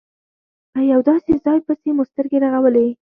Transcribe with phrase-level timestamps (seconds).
[0.73, 2.87] په یو داسې ځای پسې مو سترګې رغولې.